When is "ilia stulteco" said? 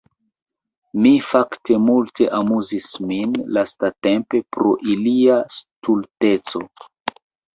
4.95-6.65